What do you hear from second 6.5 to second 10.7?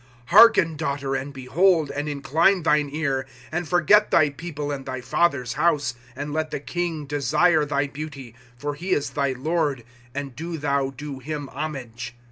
king desire thy beauty; For he is thy lord, and do